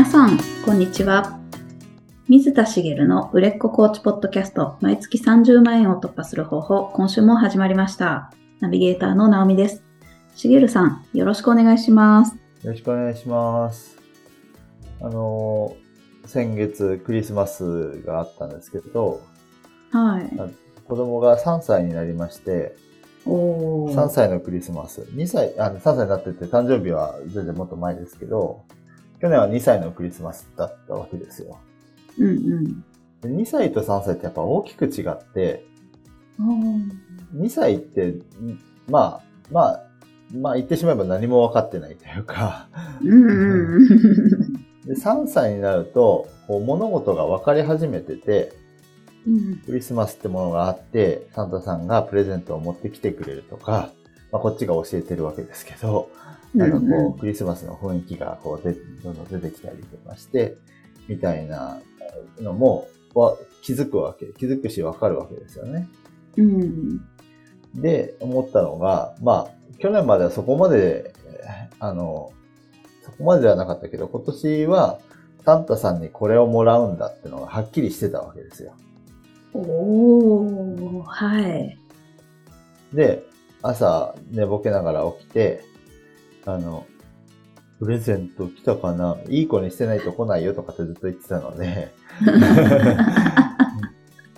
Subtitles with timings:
[0.00, 1.38] 皆さん、こんにちは。
[2.26, 8.32] 水田茂の売れっ子コーチポッドキャスト、毎月30万円を突破する方法、今週も始まりました。
[8.60, 9.82] ナビゲーターの直美です。
[10.36, 12.34] 茂さん、よろしくお願いします。
[12.62, 13.98] よろしくお願いします。
[15.02, 19.20] あのー、先月クリスマスがあったんですけど、
[19.90, 20.30] はい。
[20.88, 22.74] 子供が3歳になりまして、
[23.26, 23.94] おー。
[23.94, 28.64] 3歳のクリスマス、2歳、あの3歳になってて誕生日は全然もっと前ですけど、
[29.20, 31.58] 去年は2歳のクリスマスだったわけですよ。
[32.18, 32.84] うんうん。
[33.20, 35.64] で2歳と3歳ってやっぱ大きく違って、
[36.38, 38.22] おー2歳って、ん
[38.88, 39.82] まあ、まあ、
[40.32, 42.68] まあ言ってしまえば何も分かってないというか。
[44.86, 48.52] で3歳になると、物事が分かり始めてて、
[49.26, 53.90] うんクリスマスってものがあって、サンタさんがプレゼントを持ってきてくれるとか、
[54.32, 56.08] まあ、こっちが教えてるわけですけど、
[56.54, 60.56] なんかこう、クリスマスの雰囲気がこうでどんどん出てきたりとかして、
[61.08, 61.80] みたいな
[62.40, 65.88] のも、わ気づくわけ、気づくしわかるわけですよね。
[66.36, 67.00] うん。
[67.74, 72.32] で、思ったのが、まあ、去年まではそこまで、えーあの、
[73.04, 75.00] そこまでではなかったけど、今年は、
[75.44, 78.74] サンタさんにこれをもらうんだってのがはっきりしてたわけですよ。
[79.54, 81.78] おー、はい。
[82.92, 83.24] で、
[83.62, 85.64] 朝寝ぼけながら起きて、
[86.46, 86.86] あの、
[87.78, 89.16] プレゼント来たかな？
[89.28, 91.92] いい子にしてないと来ないよとかってずっと言ってたので、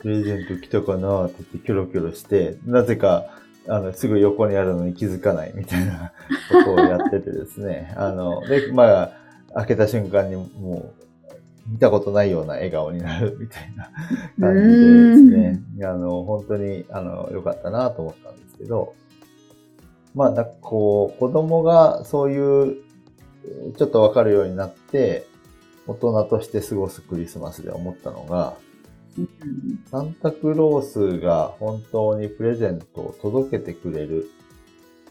[0.01, 1.27] プレゼント来たかな？
[1.27, 3.27] って言ってキョロキョロして、なぜか、
[3.69, 6.13] あの、すぐ横にあるのに気づかないみたいな
[6.53, 7.93] ことをやっててですね。
[7.97, 9.13] あの、で、まあ、
[9.55, 11.03] 開けた瞬間にもう、
[11.69, 13.91] 見たことないような笑顔になるみたいな
[14.41, 15.63] 感じでですね。
[15.85, 18.95] あの、本当に、あの、良かったなと思ったんですけど、
[20.15, 22.77] まあ、なんかこう、子供がそういう、
[23.77, 25.27] ちょっとわかるようになって、
[25.87, 28.55] 大人として過ごすクリスマスで思ったのが、
[29.19, 29.29] うん
[29.91, 34.31] サンタクロースが本当にプレゼントを届けてくれる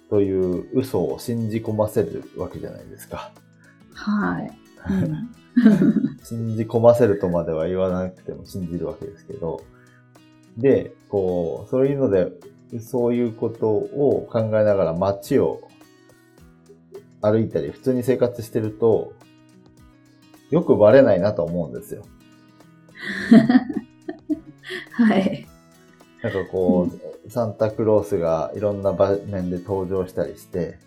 [0.09, 3.31] という嘘を信じ込ませるわけじゃないですか。
[3.93, 4.51] はい。
[4.89, 5.31] うん
[6.23, 9.61] 信じ込ませるとまでは言わなくても信じるわけですけど。
[10.57, 12.31] で、こう、そういうので、
[12.79, 15.67] そういうことを考えながら街を
[17.21, 19.13] 歩いたり、普通に生活してると、
[20.49, 22.03] よくバレないなと思うんですよ。
[24.91, 25.47] はい。
[26.21, 26.89] なんかこ
[27.25, 30.77] う、サンタクロースがいろんな場面で登場したりして、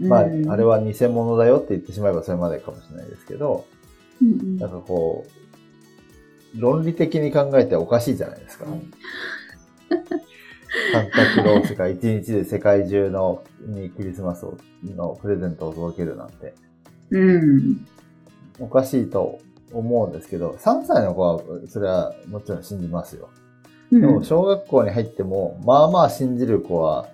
[0.00, 3.66] まあ、うんあれは偽物だよって言ってしまえばそれまでかもしれないですけど、
[4.20, 5.26] うんなんかこ
[6.56, 8.66] う、論理的に考えておかしいじゃないですか。
[10.92, 16.54] サンタクロースが一日で世界中のにクリスマスをのプレゼントを届けるなんて、
[17.10, 17.86] うん。
[18.58, 19.38] おかしいと
[19.72, 23.28] 思うんですけど、3歳の子はそれはもちろん信じますよ。
[23.90, 27.08] ででも、小学校に入っても、まあまあ信じる子は、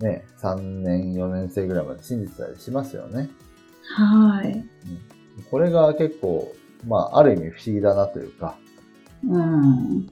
[0.00, 3.28] ね、3年、4年生ぐらいまで信じてたりしますよね。
[3.96, 4.64] はい。
[5.50, 6.50] これが結構、
[6.86, 8.56] まあ、ある意味不思議だなというか、
[9.28, 10.08] うん。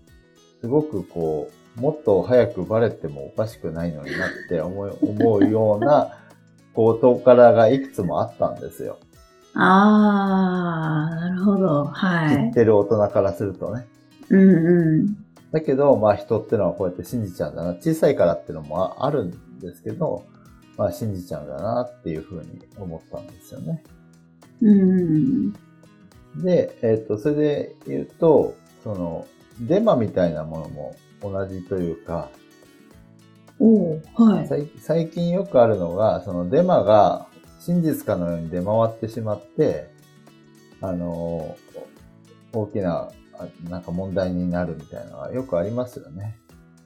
[0.61, 6.19] すごくこう、もっと早くバレてもおかしくないのになって思い 思うような、
[6.75, 8.99] こう、事柄がいくつもあったんですよ。
[9.55, 11.85] ああ、なるほど。
[11.85, 12.37] はい。
[12.37, 13.87] 知ってる大人からするとね。
[14.29, 15.17] うんうん。
[15.51, 17.75] だけど、まあ人ってのはこうやって信じちゃうんだな。
[17.75, 20.25] 小さいからっていうのもああるんですけど、
[20.77, 23.83] まあ信じちゃうんだなっていうふうに思ったんですよね。
[24.63, 25.53] うん。
[26.37, 28.55] で、えっ、と、それで言うと、
[28.85, 29.27] その、
[29.61, 32.31] デマみたいなものも同じというか、
[33.59, 34.49] おーはい。
[34.49, 37.27] 最最近よくあるのが、そのデマが
[37.61, 39.91] 真実かのように出回ってしまって、
[40.81, 41.57] あの、
[42.53, 46.39] 大きな、あなんか問題になるみたいなのがよくありますよね。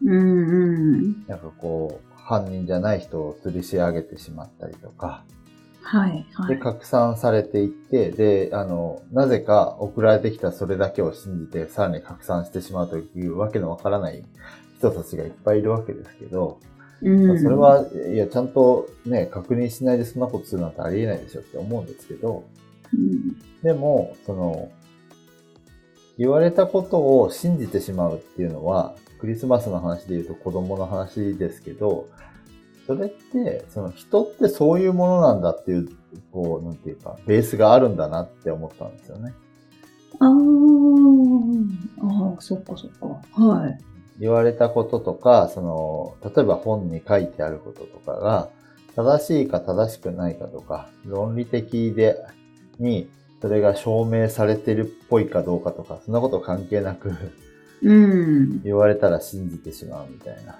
[0.05, 1.27] うんうん。
[1.27, 5.25] なんかこう、犯人じゃない人を吊りし上げてしまったりとか、
[5.85, 6.27] はい。
[6.33, 6.59] はで、い。
[6.59, 14.25] 拡散されていって、で、あの、なぜか送られてきたそれだけを信じて、さらに拡散してしまうというわけのわからない
[14.79, 16.59] 人たちがいっぱいいるわけですけど、
[17.03, 22.45] うんそれ、は、いや、ちゃんとね、確認しないでそんなことするなんてありえないでしょって思うんですけど、
[22.93, 24.71] うんでも、その、
[26.19, 32.09] 言われたことを信じてしまうっていうのは、クリスマスの話で言うと子供の話ですけど、
[32.87, 35.89] それって、その人ってそういうものなんだっていう、
[36.33, 39.33] こう、なんていうか、ベースがあるんだなって思ったんですよね。
[40.21, 40.29] あー
[42.01, 43.43] あー、そっかそっか。
[43.43, 43.79] はい。
[44.21, 48.49] 言われたこととか、その、例えば本に書いてあることとかが、
[48.95, 52.17] 正しいか正しくないかとか、論理的で、
[52.79, 53.09] に、
[53.41, 57.13] それが証明されてるっぽいかどうかとか、そんなこと関係なく
[57.83, 58.63] うん。
[58.63, 60.59] 言われたら信じてしまうみたいな。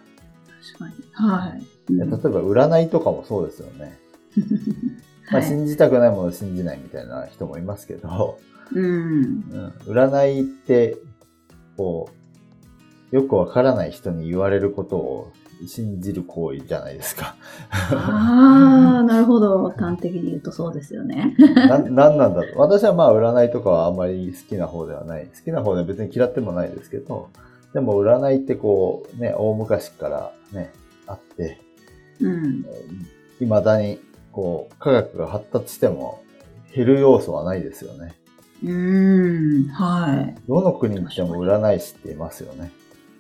[0.73, 0.95] 確かに。
[1.13, 1.63] はい。
[1.91, 3.99] 例えば占いとかもそうですよね。
[5.31, 5.49] まあ、はい。
[5.49, 8.39] 信じたくないものを信じないみたいな人もいますけど、
[8.73, 8.85] うん。
[8.85, 10.97] うん、占いって、
[11.77, 12.09] こ
[13.13, 15.33] う、よくわからない人に言われることを
[15.67, 17.37] 信じる行為じゃないですか。
[17.71, 19.71] ああ、なるほど。
[19.71, 21.37] 端的に言うとそうですよね。
[21.39, 22.59] な、なんなんだと。
[22.59, 25.27] 私はまあ占いとかはあんまり好きな方ではない。
[25.27, 27.31] 好きな方では別に嫌ってもないですけど、
[27.75, 30.73] でも占いってこう、ね、大昔からね、
[31.07, 31.61] あって、
[32.21, 32.65] うん。
[33.41, 34.01] 未だに
[34.33, 36.23] こう、科学が発達しても
[36.75, 38.15] 減る要素はないですよね。
[38.63, 39.69] うーん。
[39.69, 40.35] はい。
[40.49, 42.71] どの国に行っても占い師っていますよね。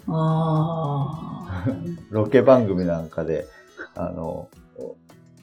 [0.08, 1.66] ああ。
[2.10, 3.46] ロケ番組なんかで、
[3.94, 4.48] あの、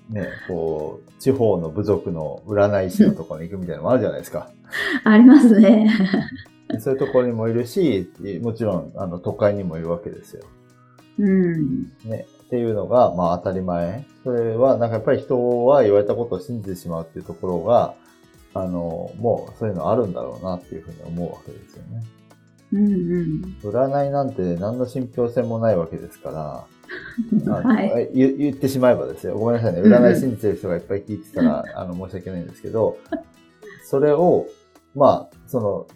[0.09, 4.49] ね、こう、地方の部族の占い師のところに行くみたいなのもあるじゃないですか。
[5.03, 5.89] ありますね。
[6.71, 8.09] でそういうところにもいるし、
[8.41, 10.43] もちろん、あの、都会にもいるわけですよ。
[11.19, 11.83] うん。
[12.05, 12.25] ね。
[12.45, 14.05] っていうのが、まあ当たり前。
[14.23, 17.95] それは、なんかやっぱり人は言われたことを信じてしまうっていうところが、
[18.53, 22.03] あの、もうそういうのあるんだろうなっていうふうに思うわけですよね。
[22.73, 23.57] うんうん。
[23.63, 26.65] 占いなんて何の信憑性もないわけですから、
[27.51, 28.09] はい。
[28.13, 29.37] 言言ってしまえばですよ。
[29.37, 29.81] ごめんなさいね。
[29.81, 32.97] 占い信じてる人がいっぱい聞いてたら、 あの、申し訳ないんですけど、
[33.83, 34.47] それを、
[34.95, 35.87] まあ、その、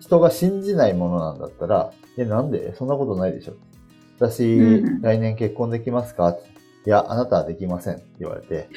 [0.00, 2.74] 人が信じないものなんだったら、え、なんで？
[2.76, 3.54] そんなことないでしょ
[4.18, 6.36] 私、うん来年結婚できますか
[6.86, 8.68] いや、あなたはできませんって言われて、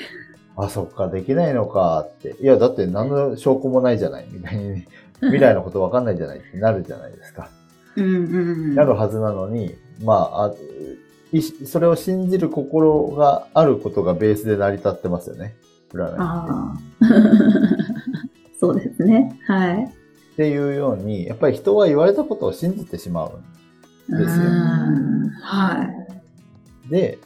[0.58, 2.36] あ、そっか、できないのかって。
[2.42, 4.86] いや、だって何の証拠もないじゃないみたいに、
[5.22, 7.50] 未来のことわかんないじゃないってなるじゃないですか。
[7.96, 8.08] うんう
[8.72, 8.76] ん。
[8.76, 10.54] なるはずなのに、まあ、あ
[11.32, 15.56] いそれを信じる心があることがベースで成り立ってますよね。
[15.94, 16.80] 占い。
[18.60, 19.40] そうですね。
[19.48, 19.94] はい。
[20.40, 23.44] っていうように、やっぱり人は言われたことを信じてしまう。
[24.08, 25.84] ですようんは
[26.88, 26.90] い。
[26.90, 27.20] で、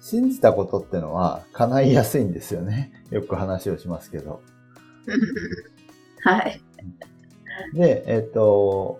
[0.00, 2.92] 信じたことってのは叶いやすいんですよね。
[3.10, 4.40] よく話をしますけど。
[6.24, 6.60] はい。
[7.74, 8.98] で、えっ、と、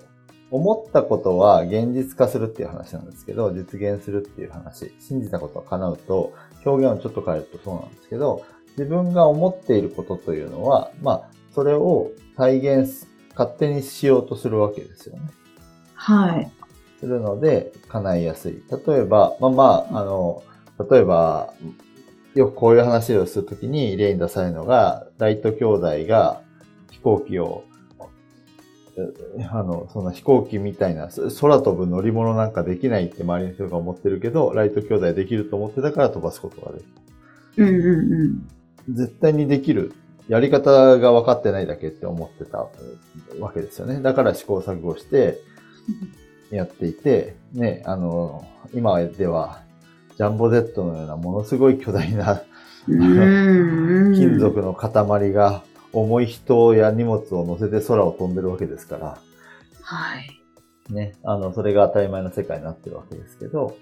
[0.52, 4.94] 思ったことは現実化するっていう話なんですけど、実現するっていう話。
[5.00, 6.32] 信じたことは叶うと、
[6.64, 8.44] 表現をちょっと変えるとそうなんですけど、
[8.78, 15.22] 自分が思っていることというのは、まあ、それを体現す、勝手にしようとするわけですよね。
[15.94, 16.50] はい。
[16.98, 18.62] するので、叶いやすい。
[18.86, 20.42] 例えば、まあまあ、あの、
[20.90, 21.52] 例えば、
[22.34, 26.42] よくこういう話をするときに例に出されるのが、ライト兄弟が
[26.90, 27.64] 飛行機を、
[29.38, 36.84] えあの、そんな飛行機みたいな、そ空飛ぶ乗り物なんかできないって周りの人が思ってるけど、ライト兄弟できると思ってたから飛ばすことができ
[37.56, 37.66] る。
[37.66, 38.12] うんうん
[38.88, 38.94] うん。
[38.94, 39.92] 絶対にできる。
[40.28, 42.58] やり方が分かってないだけって思ってた
[43.40, 44.00] わけですよね。
[44.00, 45.38] だから試行錯誤して
[46.50, 48.44] やっていて、ね、あの、
[48.74, 49.60] 今では、
[50.16, 52.42] ジャンボ Z のようなものすごい巨大な
[52.88, 55.62] うん金属の塊が
[55.92, 59.18] 重い人や荷物を乗せて空を飛んでるわけですから、
[59.82, 60.42] はい。
[60.92, 63.76] ね、あの、それが当たり前の世界になってるわけですけど、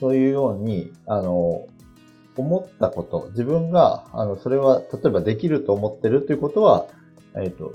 [0.00, 1.66] そういうように、あの、
[2.36, 6.86] 思ったこと、自分が、あの、それは、例えばできると思ってるということは、
[7.36, 7.72] えっ、と、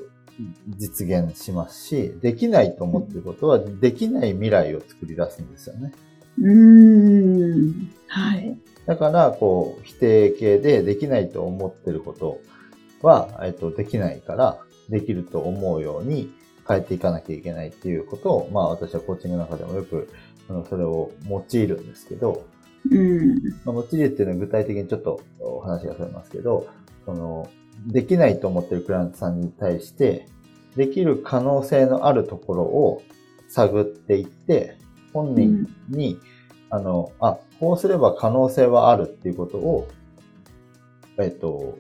[0.78, 5.92] 実現しますし、できないと思ってることは、できない未来を作り出すんですよね。
[6.40, 7.92] うーん。
[8.08, 8.58] はい。
[8.86, 12.40] だから、こう、否定形でできないと思ってること
[13.02, 16.32] は、えっ、と、できないから、できると思うように
[16.68, 20.10] 変えていかなきゃいけないっていうことを、まあ私はコーチングの中でもよく、
[20.50, 22.46] あのそれを用いるんですけど、
[22.92, 23.36] うん。
[23.66, 26.68] まあ、用いるっていうのは具体的にちょっとお話がされますけど、
[27.06, 27.50] その、
[27.88, 30.28] できないと思ってるクライアントさんに対して、
[30.76, 33.02] できる可能性のあるところを
[33.48, 34.78] 探っていって、
[35.14, 36.20] 本人に、
[36.70, 39.88] あの、あ、こうすれば可能性はあるっていうことを、
[41.18, 41.78] えっと、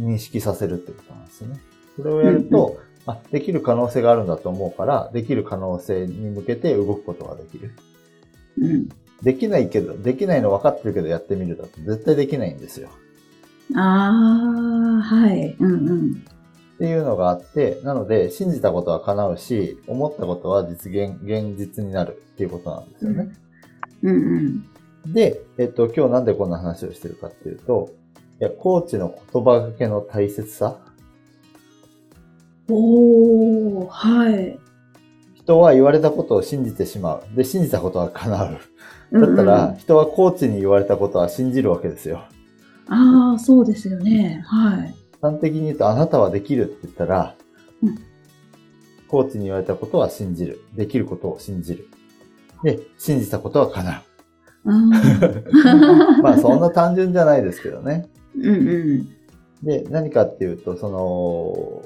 [0.00, 1.60] 認識させるってことなんですよね。
[1.96, 7.72] それをやると、あ、できる可能性があるんだと思うから、できる可能性に向けて動くことができる。
[8.60, 8.88] うん。
[9.22, 12.88] できないけど、できないの分かってるけどやってみるだと絶対できないんですよ。
[13.74, 15.56] ああ、はい。
[15.58, 16.12] うんうん。
[16.12, 23.32] っていうのがあって、なので、信じたことは叶うし、思ったことは実現、現実になるっていうことなんですよね。
[24.02, 24.64] うん
[25.06, 25.12] うん。
[25.12, 27.90] で、えっと、今日なんでこんな話をしてるかっていうと、
[28.40, 30.78] いや、コーチの言葉がけの大切さ。
[32.70, 34.58] おー、はい。
[35.34, 37.22] 人は言われたことを信じてしまう。
[37.34, 38.58] で、信じたことは叶う。
[39.12, 42.24] だったら、人はコーチに言われたことは信じるわけですよ。
[42.88, 44.42] ああ、そうですよね。
[44.46, 44.94] はい。
[45.20, 47.34] 端的に言うと、あなたはできるって言ったら、
[47.82, 48.08] うん
[49.08, 50.60] コーチに言われたことは信じる。
[50.74, 51.88] できることを信じる。
[52.62, 54.02] で、信じたことは叶
[54.64, 54.94] うん。
[54.94, 54.96] う。
[56.22, 58.06] まあ、そんな単純じゃないですけどね。
[58.36, 59.08] うんうん。
[59.62, 61.82] で、何かっていうと、その、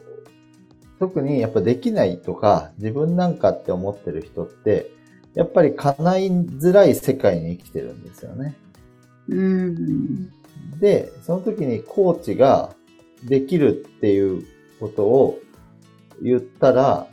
[0.98, 4.90] 特にやっぱできないとか、自分なんかって思ってる人って、
[5.34, 8.54] やっぱり叶いづらい世界に生きてるんですよね。
[9.28, 10.30] うん。
[10.78, 12.74] で、その時にコーチが
[13.24, 14.44] できるっていう
[14.80, 15.38] ことを
[16.20, 17.06] 言ったら、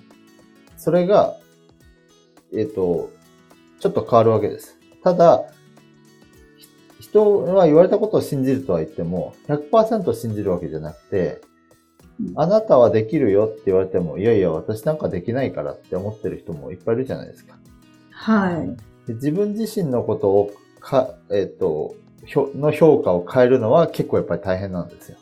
[0.78, 1.38] それが、
[2.54, 3.12] えっ、と、
[3.80, 4.78] ちょっと変わるわけです。
[5.04, 5.46] ただ、
[6.58, 6.68] ひ
[7.08, 11.42] 人は言われたことを信じるとは言っても、100%信じるわけじゃなくて、
[12.36, 17.58] あなたはできるよって言われても、いやいや、私なんかできないからって思ってる人もいっぱいいるじゃないですか。
[18.20, 19.08] はい。
[19.08, 21.96] で自分自身のことをか、えっ、と、
[22.26, 25.18] ひょの評価を変えるのは結構やっぱり大変なんですよ。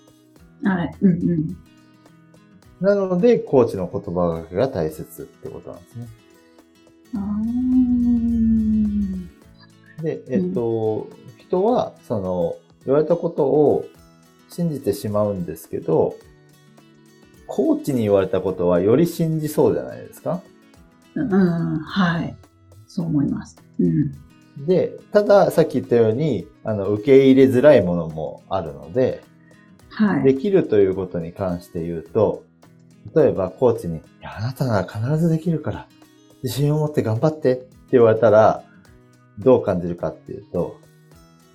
[0.63, 0.91] はい。
[1.01, 1.57] うんうん。
[2.81, 6.07] なので、コーチの言葉がけが大切ってことなんですね。
[10.01, 13.85] で、えっと、人は、その、言われたことを
[14.49, 16.15] 信じてしまうんですけど、
[17.45, 20.41] コーチに言われたことはより信じそうじゃないですか
[21.15, 21.79] うん。
[21.79, 22.35] はい。
[22.97, 23.55] そう思います。
[23.79, 24.11] うん。
[24.65, 29.21] で、ただ、さっき言ったように、あの、受け入れづらいものもあるので、
[29.89, 30.23] はい。
[30.23, 32.43] できるということに関して言うと、
[33.15, 35.87] 例えばコーチに、いや、あなたなら必ずできるから、
[36.41, 38.63] 自信を持って頑張ってって言われたら、
[39.37, 40.79] どう感じるかっていうと、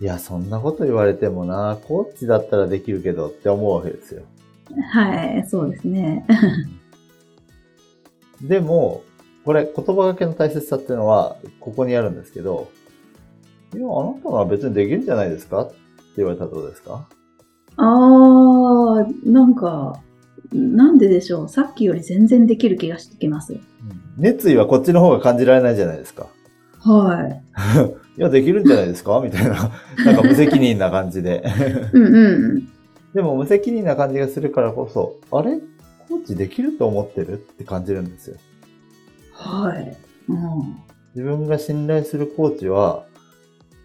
[0.00, 4.22] いや、そんなこと言われてもな、コーチだったらできるけどって思うわけですよ。
[4.92, 5.44] はい。
[5.48, 6.24] そうですね。
[8.40, 9.02] でも、
[9.44, 12.70] これ言葉がけの大切さっていうのは、ここにあるんですけど、
[13.74, 15.74] いや、あなたなら別にできるんじゃないですかって
[16.18, 17.06] 言われたらどうですか？
[17.76, 20.00] ああ、なんか、
[20.52, 21.48] なんででしょう？
[21.48, 23.58] さっきより全然できる気がしてきます。
[24.18, 26.26] 熱意はこっちの方が感じられないじゃないですか。
[26.80, 27.44] はい
[28.20, 29.20] や、できるんじゃないですか？
[29.24, 29.70] みたいな。
[30.04, 31.42] なんか無責任な感じで。
[31.94, 31.96] い。
[31.96, 32.68] うんうん。
[33.14, 35.58] でも無責任な感じがするからこそ、あれ？
[36.08, 37.32] コーチできると思ってる？
[37.34, 38.36] って感じるんですよ。
[39.42, 39.96] はい。
[40.28, 40.76] うん。
[41.14, 43.04] 自分が信頼するコーチは、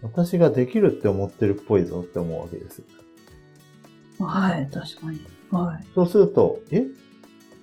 [0.02, 2.82] 私ができるって思ってるっぽいぞって思うわけです。
[4.20, 5.20] はい、確かに。
[5.50, 5.84] はい。
[5.94, 6.86] そうすると、え？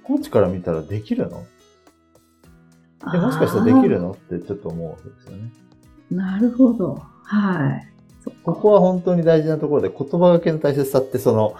[0.04, 1.44] コーチから見たらできるの？
[3.14, 4.12] え、もしかしたらできるの？
[4.12, 5.52] ってちょっと思うわけですよね。
[6.12, 7.02] なるほど。
[7.24, 7.88] はい。
[8.44, 11.56] ここは本当に大事なところで、言葉がけの大切さってその、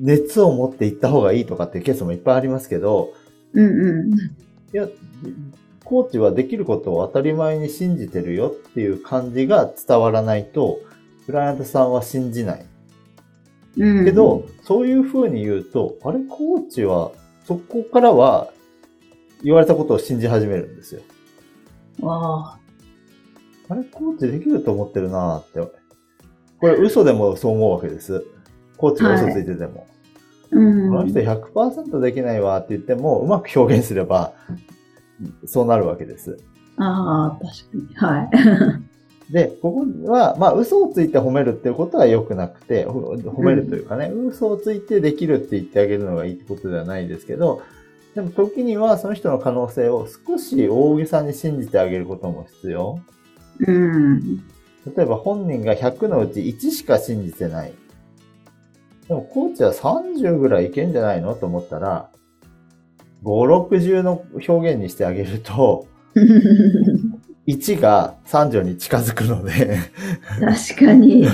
[0.00, 3.14] 熱を持っていった方がいいとかっていうケースもいっぱいありますけど、
[3.52, 4.10] うんうん。
[4.72, 4.88] いや、
[5.84, 10.80] コーチはできることを当たり前に信じてるよっていう感じが伝わらないと、
[11.26, 12.66] クライアントさんは信じない。
[13.78, 17.12] うん、けど、そういう風に言うと、あれ、コーチは、
[17.46, 18.52] そこからは、
[19.42, 21.02] 言われたことを信じ始めるんですよ。
[22.00, 22.58] わあ、
[23.68, 25.78] あれ、コーチできると思ってるなーって。
[26.60, 28.24] これ嘘でもそう思うわけです。
[28.76, 29.86] コーチが嘘ついてても。
[30.50, 30.90] うん。
[30.90, 34.32] この人100%できないわって言っても、うまく表現すれば、
[35.46, 36.38] そうなるわけです。
[36.76, 38.12] ああ、確かに。
[38.12, 39.32] はい。
[39.32, 47.62] で、ここは、まあ、嘘をついて褒めるっていうことは良くなくて、ほ褒めるというかね、嘘をついてできるって言ってあげるのがいいってことではないですけど、
[48.14, 53.00] でも時にはその人の可能性を少し大げさに信じてあげることも必要。
[53.60, 54.38] うん。
[54.96, 57.72] 例えば本人が100のうち1しか信じてない。
[59.08, 61.34] でもコーチは30ぐらいいけんじゃないの？
[61.34, 62.10] と思ったら、
[63.24, 65.86] 5、60の表現にしてあげると、
[67.46, 69.78] 1が30に近づくので、
[70.38, 71.26] 確かに。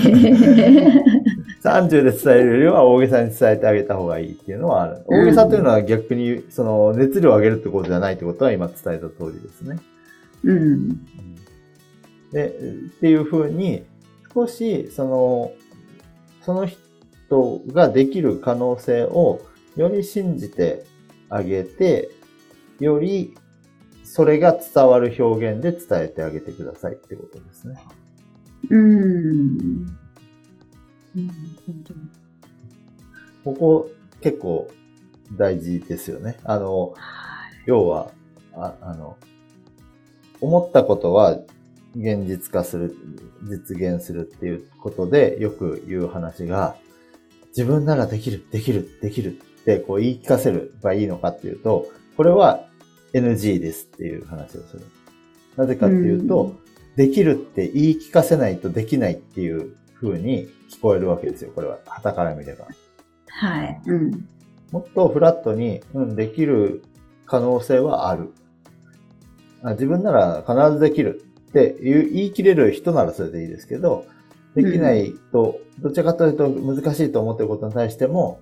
[1.61, 5.03] 30で伝えるよりは大げさに伝えてあげた方がいいっていうのはある。
[5.07, 9.79] 大げさというのは逆に、その熱量を上げるってことじゃないってことは今伝えた通りですね。
[10.43, 11.05] うん。
[12.31, 12.51] で、っ
[13.01, 13.83] ていうふうに、
[14.33, 15.51] 少し、その、
[16.43, 16.79] その人
[17.27, 19.41] 人ができる可能性を
[19.75, 20.85] より信じて
[21.29, 22.09] あげて、
[22.79, 23.35] より
[24.03, 27.77] それが伝わる表現で伝えてあげてくださいってことですね。
[28.69, 28.81] うん。
[31.15, 31.27] うん。
[31.65, 31.99] 本当に
[33.43, 33.91] ここ
[34.21, 34.71] 結構
[35.33, 36.37] 大事ですよね。
[36.43, 37.25] あの、はい
[37.65, 38.11] 要は、
[38.53, 39.17] ああの、
[40.39, 41.39] 思ったことは
[41.95, 42.95] 現実化する、
[43.43, 46.75] 実現するっていうことでよく言う話が、
[47.57, 52.67] 自分ならできる、できる、できるってこう言い聞かせればいいのかっていうと、これは
[53.13, 54.85] NG ですっていう話をする。
[55.55, 61.51] なぜかっていうと、うんできるって言い聞かせないとできないっていう風に聞こえるわけですよ。
[61.53, 62.67] これは、旗から見れば。
[63.27, 63.81] はい。
[63.85, 64.27] うん。
[64.71, 66.83] もっとフラットに、うん、できる
[67.25, 68.33] 可能性はある。
[69.61, 74.05] あ自分なら必ずできるって言い切れる人ならそれでいいですけど、
[74.55, 78.39] できないと、どちらかというと難しいと思ってることに対しても、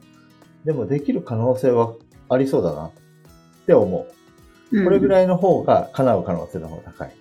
[0.63, 1.93] でもできる可能性は
[2.29, 2.91] ありそうだなっ
[3.65, 4.08] て思
[4.72, 4.84] う。
[4.84, 5.10] これぐい。
[5.10, 7.15] らいの方が叶う可能性の方が高い。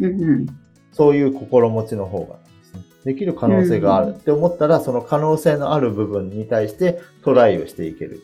[0.00, 0.46] うんうん。
[0.92, 2.82] そういう心持ちの方がですね。
[3.04, 8.22] できる可能性があるって思ったら、その可能性のある部分に対してトライをしていける。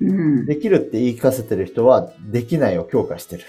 [0.00, 0.46] うん。
[0.46, 3.44] できるって言い聞かせてる人は、できないを強化してる。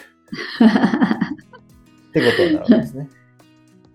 [2.10, 3.10] ってことになるわけですね。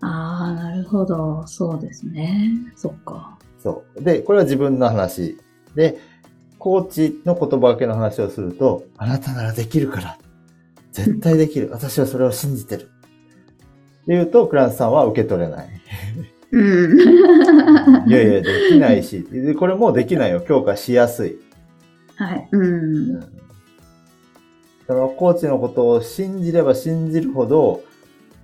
[0.01, 1.47] ああ、なるほど。
[1.47, 2.53] そうですね。
[2.77, 3.39] そっか。
[3.59, 4.03] そう。
[4.03, 5.39] で、これは自分の話。
[5.75, 5.99] で、
[6.59, 10.19] コーチの言葉分けの話をすると、あなたならできるから。
[10.93, 11.71] 絶対できる。
[11.73, 12.83] 私はそれを信じてる。
[12.83, 12.89] って
[14.09, 15.69] 言うと、クランスさんは受け取れない。
[16.51, 16.99] うん。
[18.09, 19.23] いやいや、できないし。
[19.31, 21.39] でこれもできないを強化しやすい。
[22.17, 22.49] はい。
[22.51, 22.67] う
[23.17, 23.21] ん。
[24.87, 27.83] そのコーチのことを信じれば信じるほど、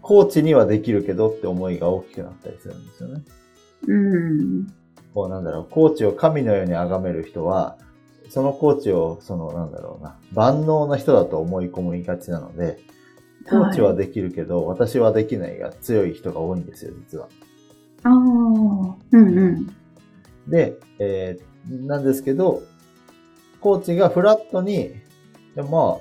[0.04, 3.22] コーチにはできるけどって思いが大きくなったりするんですよね。
[3.88, 4.66] うん。
[5.14, 7.78] こうなんだろう、コーチを神のように崇める人は、
[8.28, 12.78] そのコーチを、そのなんだろうな、万能な人だと思い込みがちなので、
[13.48, 17.28] コーチはできるけど、私はできないが強い人が多いんですよ、実は。
[18.02, 18.12] ああ。
[18.12, 19.66] うんうん。
[20.48, 21.54] で、えー
[21.86, 22.62] なんですけど、
[23.60, 24.92] コーチがフラットに、い
[25.54, 25.98] やま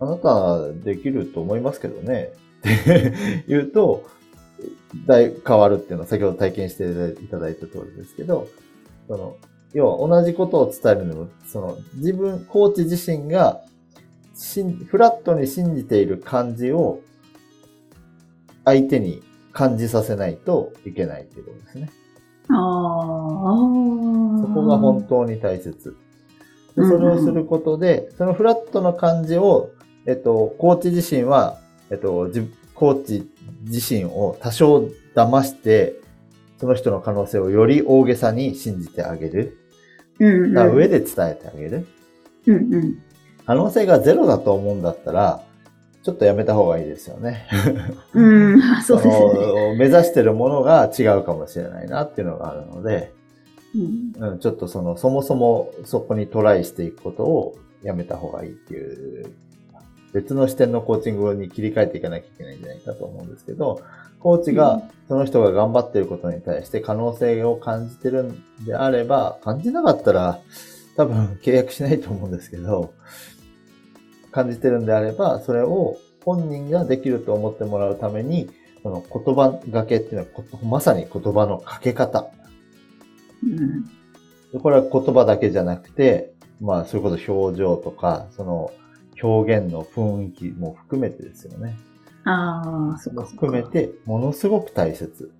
[0.00, 4.08] あ、あなたできると思いますけどね、って言うと、
[5.06, 6.84] だい変わるっていうのは先ほど体験して
[7.22, 8.48] いただいた通りですけど、
[9.08, 9.36] その、
[9.72, 13.62] 要は同じことを伝えるのも、その、自分、コーチ自身が、
[14.34, 17.00] しんフラットに信じている感じを、
[18.64, 21.90] 相手に感じさせないといけないっていうことですね。
[22.48, 22.56] ああ。
[24.42, 25.96] そこが本当に大切。
[26.76, 29.70] でそれをすることで、そのフラットな感じを、
[30.06, 31.58] えっと、コーチ自身は、
[31.90, 32.40] えっと、じ
[32.80, 33.30] コーチ
[33.64, 35.96] 自身を多少騙して、
[36.58, 39.58] その人の可能性をより大げさに信じてあげる。
[40.18, 40.54] うんうん。
[40.54, 41.86] た上で伝えてあげる。
[42.46, 43.02] うんうん。
[43.44, 45.42] 可能性がゼロだと思うんだったら、
[46.02, 47.46] ちょっとやめた方がいいですよね。
[48.14, 48.62] うん。
[48.82, 49.12] そうですね。
[49.12, 53.12] の目指してるものが違うかもしれないなっていうのがあるので、
[53.74, 59.26] うんうん、ちょっとその、そもそもそこにトライしていくことをやめた方がいいっていう、
[60.12, 63.80] 別の視点のコーチングに切り替えていかなきゃいけないんじゃないかと思うんですけど、
[64.18, 70.40] コーチうんがその人が頑張ってることに対して可能性を感じてるんであれば、感じなかったら
[70.96, 72.92] 多分契約しないと思うんですけど、
[74.32, 78.50] 感じてるんであれば、それを本人ができると思ってもらうために、
[78.82, 80.26] その言葉がけっていうのは
[80.64, 82.30] まさに言葉のかけ方。
[83.42, 83.84] うん。
[84.52, 88.72] でこれは言葉だけじゃなくて、まあ、それこそ表情とか、その
[89.22, 91.76] 表現の雰囲気も含めてですよね。
[92.24, 93.46] ああ、そっかそっか。
[93.46, 95.30] 含めて、ものすごく大切。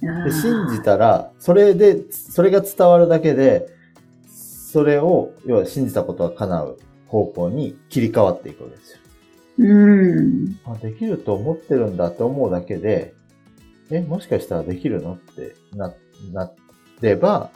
[0.00, 3.66] で、信じたら、それで、それが伝わるだけで、
[4.26, 8.98] それを、要は信じたことが叶う方向に切り替わっていくわけですよ。
[9.58, 10.58] うん。
[10.66, 13.14] あ、できると思ってるんだって思うだけで、
[13.90, 15.94] え、もしかしたらできるのってな、
[16.32, 16.50] な
[17.00, 17.50] れば、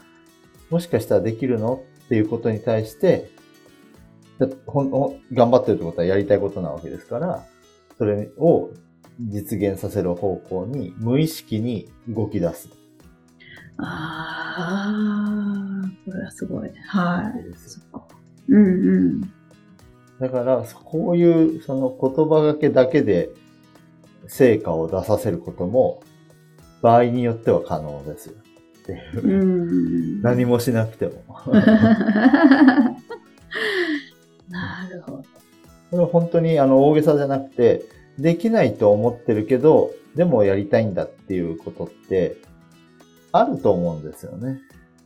[0.70, 3.39] もしかしたらできるのっていうことに対して、だ
[4.66, 7.44] ほんほん頑張ってるってことはやりたいことなわけですから、
[7.98, 8.70] それを
[9.18, 12.68] 実現させる方向に無意識に動き出す
[13.76, 16.70] ああ、これはすごい。
[16.86, 17.44] はい。
[17.44, 17.84] ですよ。
[17.92, 18.14] そっか。
[18.48, 19.20] うんうん。
[20.20, 23.30] だから、こういうその言葉がけだけで
[24.26, 26.02] 成果を出させることも、
[26.82, 28.34] 場合によっては可能ですよ。
[28.34, 29.44] っていうう
[30.18, 30.22] ん。
[30.22, 31.24] 何もしなくても。
[34.50, 35.18] なるほど。
[35.18, 35.26] こ
[35.92, 37.84] れは本当にあの大げさじゃなくて、
[38.18, 42.36] できないと思ってるけど、でもやりたいんだっていうことって、
[43.32, 44.60] あると思うんですよね。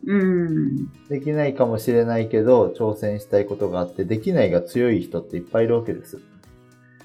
[0.07, 0.87] うん。
[1.09, 6.20] できないかもしれないけど、挑戦したいことがあって、できないが強い人っていっぱいいるわけです。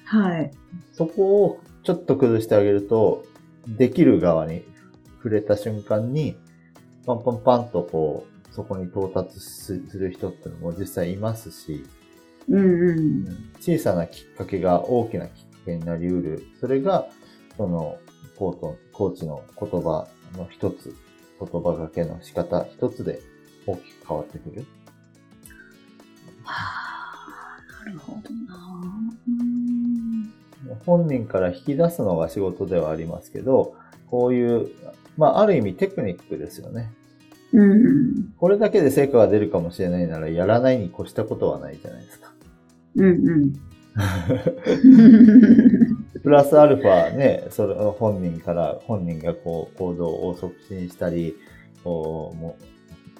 [0.04, 0.50] はい。
[0.92, 3.24] そこをちょっと崩してあげると、
[3.66, 4.64] できる側に
[5.18, 6.36] 触れた瞬間に、
[7.06, 11.84] パンパンパンとこう、そこに到達する人ってのも実際いますし、
[12.48, 13.52] うんうん。
[13.60, 16.46] 小さなきっかけが大きなきっかけになり得る。
[16.60, 17.06] それが、
[17.56, 17.98] その、
[18.36, 20.94] コート、コーチの言葉の一つ、
[21.38, 23.20] 言葉がけの仕方一つで
[23.66, 24.66] 大きく変わってくる。
[26.42, 28.56] はあ、なるほどな。
[29.28, 30.32] うん。
[30.86, 33.74] 本人から引き出すのが仕事ではありますけど、
[34.10, 34.70] こういう、
[35.16, 36.90] まあ、ある意味テクニックですよね。
[37.52, 38.32] うん。
[38.38, 42.32] これだけで成果が出るかもしれないなら、やらないに越したことはないじゃないですか。
[42.96, 43.52] うんうん。
[46.22, 51.34] プラスアルファね、それ本人から、本人がこう行動を促進したり、
[51.82, 52.56] こうも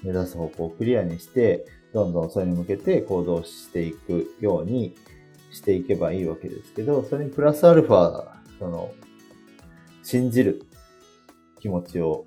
[0.03, 4.95] う目指す方向をクリアにして、どんどんそれに向けて行動していくように
[5.51, 8.93] していけばいいわけですけど、それにプラスアルファ、その、
[10.03, 10.63] 信じる
[11.61, 12.25] 気持ちを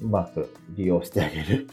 [0.00, 1.68] うまく利用してあげる。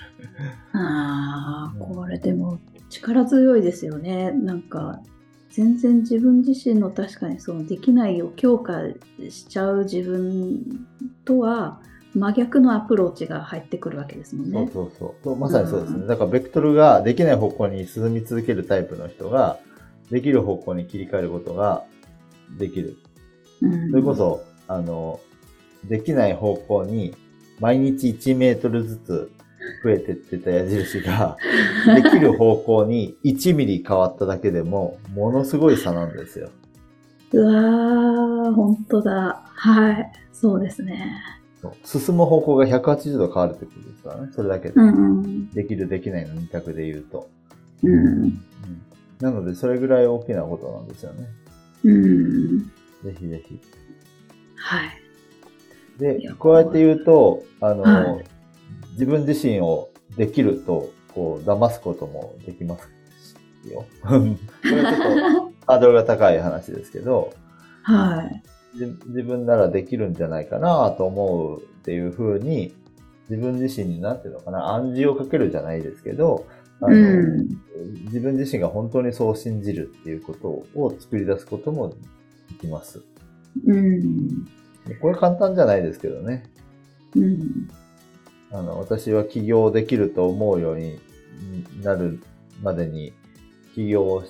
[0.74, 2.60] ああ、これでも
[2.90, 4.32] 力強いですよね。
[4.32, 5.02] なんか、
[5.50, 8.82] 全然自分自身の確かにそのできないを強化
[9.30, 10.86] しちゃう自分
[11.26, 11.80] とは
[12.14, 14.70] 真逆のアプローチが入ってくるわけですもんね。
[14.74, 15.36] そうそうそう。
[15.36, 16.00] まさにそうですね。
[16.02, 19.60] うんだから、ベクトルができない方向に進み続けるタイプの人が、
[20.12, 21.84] できる方向に切り替えることが
[22.58, 22.98] できる。
[23.62, 25.20] うんそれこそ、あの、
[25.86, 27.16] できない方向に
[27.60, 29.32] 毎日1メートルずつ
[29.84, 31.38] 増えてってた矢印が、
[31.96, 36.50] できる方向に1ミリ変わっただけでも、ものすごい差なんですよ。
[37.34, 39.42] うわー、本当だ。
[39.46, 40.12] はい。
[40.32, 41.22] そうですね。
[41.84, 44.30] 進む方向が180度変わるってことですからね。
[44.32, 44.76] それだけで。
[44.76, 45.50] うんうん。
[45.52, 47.30] できる、できないの2択で言うと。
[47.84, 47.94] うん。
[47.94, 48.42] うん
[49.20, 51.28] なので、それぐらい大きなことなんですよね。
[51.84, 52.60] うん。
[53.04, 53.60] ぜひぜひ。
[54.56, 55.07] はい。
[55.98, 58.26] でいや、こうやって言うと、あの、はい
[58.98, 62.90] 自分自身をできると、こう、騙すこともできます
[63.70, 63.86] よ。
[64.02, 64.10] こ
[64.64, 67.32] れはちょっとハードルが高い話ですけど、
[67.84, 68.44] はい。
[68.76, 72.74] じ自分ならできるんじゃないかなと思うっていうふうに、
[73.30, 76.48] 自分自身になんていうのかな、暗示をかけるじゃないですけど、
[76.82, 77.50] あのうん。
[78.06, 80.48] 自分自身が本当にそう信じるっていうこと
[80.80, 81.96] を作り出すこともで
[82.62, 83.04] きます。
[83.66, 84.48] うん。
[84.96, 86.44] これ簡単じゃないですけどね。
[87.16, 87.70] うん。
[88.52, 91.00] あの、私は起業できると思うように
[91.82, 92.22] なる
[92.62, 93.14] までに、
[93.76, 94.24] 起業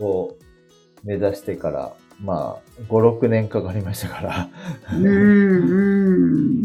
[0.00, 0.36] を
[1.04, 4.48] 目指してから、まあ、5、6年かかりましたから、
[4.92, 5.06] うん。
[5.06, 5.10] う
[6.18, 6.62] ん。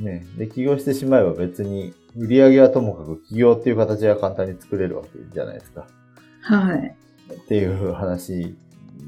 [0.00, 0.26] ね。
[0.36, 5.86] で、起業してしまえば別に、売り上げはともかく起業っていう形が簡単に作れるわけじゃないですか。
[6.42, 6.96] はい。
[7.32, 8.56] っていう話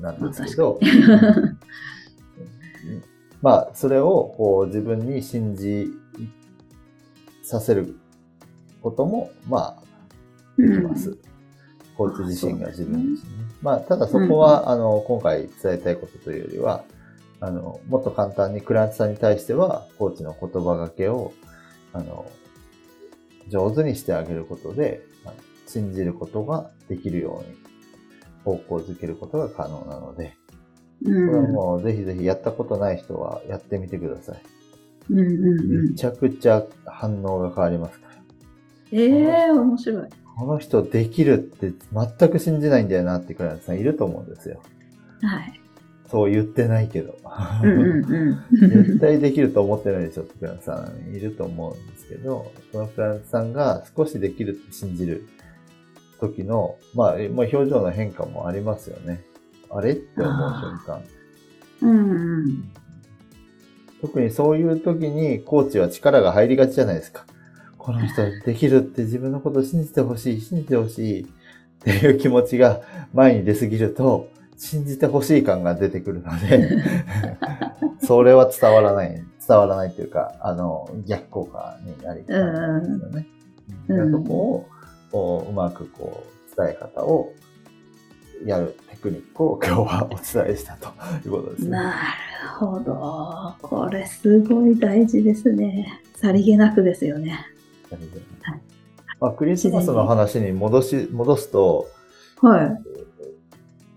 [0.00, 1.51] なんですけど、うん
[3.42, 5.88] まあ、それをこう自分に信じ
[7.42, 7.96] させる
[8.80, 9.82] ことも、まあ、
[10.56, 11.18] できます。
[11.96, 13.44] コーチ自身が自分自身ね。
[13.60, 16.84] まあ、ただそこは、あの、今回伝えたいことというよりは、
[17.40, 21.32] あの、もっと簡単にクライアントさんに対しては、コーチの言葉がけを、
[21.92, 22.30] あの、
[23.48, 25.02] 上手にしてあげることで、
[25.66, 27.56] 信じることができるように、
[28.44, 30.34] 方向づけることが可能なので、
[31.04, 34.42] これはもうぜひぜひやったことない人はやってみてください。
[35.10, 38.12] うんうんうんめちゃくちゃ反応が変わりますから。
[38.92, 40.08] ええー、面白い。
[40.36, 44.62] この人できるって全く信じないんだよなってクライアントさんいると思うんですよ。
[45.22, 45.60] はい。
[46.10, 47.16] そう言ってないけど。
[47.62, 48.84] うんうんうん。
[48.84, 55.26] 絶対できると思ってないでしょってクライアントさんいると思うんですけど、そのクライアントさんが少しできるって信じる
[56.20, 59.24] 時の、まあ、まあ、表情の変化もありますよね。
[59.72, 59.92] あれ？
[59.92, 61.02] って思う瞬間。
[61.82, 62.72] うんうん。
[64.00, 67.24] 特にそういう時にコーチは力が入りがちじゃないですか。
[67.78, 71.26] この人できるって自分のことを信じてほしい、信じてほしいっ
[71.80, 72.80] ていう気持ちが
[73.12, 76.68] 前に出すぎると、信じてほしい感が出てくるので、
[78.06, 83.26] それは伝わらない、伝わらないっていうか、あの、逆効果になりがちなんですよね。
[83.88, 84.68] うんそこを、
[85.10, 87.32] こう、うまくこう、伝え方を
[88.44, 88.76] やる
[89.10, 90.88] ックを今日はお伝えしたと
[91.26, 91.70] いうことですね。
[91.70, 93.54] なるほど。
[93.62, 96.02] これすごい大事ですね。
[96.14, 97.46] さりげなくですよね。
[97.90, 97.96] は
[98.54, 98.60] い
[99.22, 101.86] まあ、クリスマスの話に戻し、戻すと、
[102.40, 102.76] は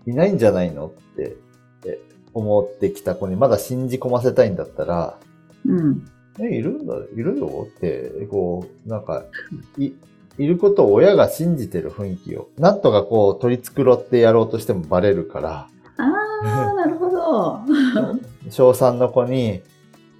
[0.06, 0.10] い。
[0.12, 1.36] いないんじゃないのって
[1.84, 1.98] え
[2.32, 5.18] 思ってきた子にまだ信じ込ませたいんだったら、
[5.64, 6.08] うん。
[6.38, 9.24] え、いるんだ、いるよって、こう、なんか、
[9.78, 9.92] い、
[10.38, 15.68] いることを親が信じてる雰囲気を、なんとかこう取り繕ってやろうとしてもバレるから、
[15.98, 17.60] ああ、なるほど。
[18.50, 19.62] 小3の子に、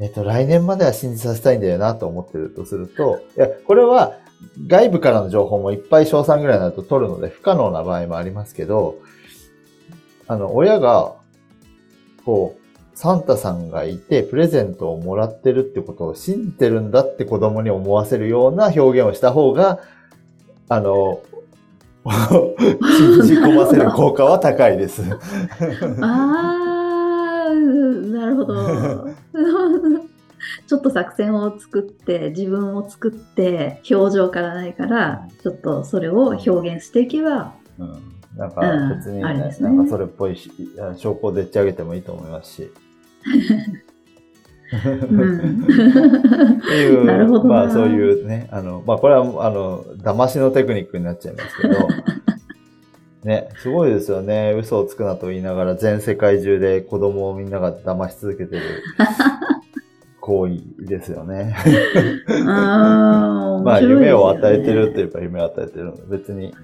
[0.00, 4.14] えっと、来年までは信じさせたいんだよなと思ってるとすると、いや、これは
[4.66, 8.96] 外部からの情報もいっぱい小3ぐらいになると取るので不可能な場合もありますけど、
[10.28, 11.14] あの、親が、
[12.24, 19.80] こう、サンタさんがいてプレゼントをもらってるってことを信じてるんだって子供に思わせるような表現をした方が、
[20.68, 21.22] あの、
[22.04, 25.02] ませる効果は高いです。
[26.00, 29.08] ああ、なるほど。
[30.66, 38.16] ちょっと作戦を作って、自分を作って、表情からないから、ちょっとそれを表現していけば、うん。
[38.36, 42.72] なんかうん別に、あれですねなんかそれっぽい証拠をでっち上げてもいいと思いますし。
[44.72, 51.74] うんっていう、なるほどなまあそういうね、あの、まあこれは、あの、騙しのテクニックになっちゃいますけど、
[53.24, 54.54] ね、すごいですよね。
[54.56, 58.62] 嘘をつくなと言いながら全世界中で子供をみんなが騙し続けてる
[60.20, 61.54] 行為ですよね。
[62.46, 66.54] あー まあ夢を与えてるって言えば夢を与えてるので、別に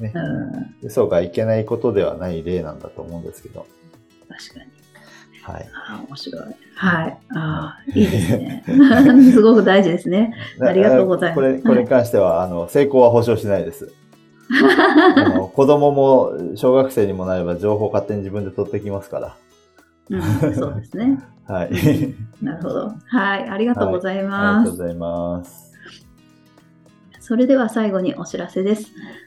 [0.00, 3.66] ね、うん嘘がいけないことではない例なんだと思うんですけど、
[4.28, 4.83] 確かに。
[5.44, 5.68] はい。
[5.74, 6.42] あー面白い。
[6.74, 7.18] はい。
[7.34, 8.64] ああ、いいですね。
[9.32, 10.34] すごく大事ですね。
[10.60, 13.92] ありがとうございますこれ、これに関しては、あの、成功は保証しないです。
[15.16, 19.36] あの子供も小学生にもなれば情報勝手に自分で取ってきますから。
[20.10, 21.18] うん、そうですね。
[21.46, 21.70] はい。
[22.42, 22.92] なるほど。
[23.06, 23.48] はい。
[23.48, 24.64] ありがとうございあります。
[24.64, 25.72] がとうございます。
[27.20, 28.92] それでは最後にお知らせです。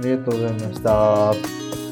[0.00, 1.83] ありがとうございました。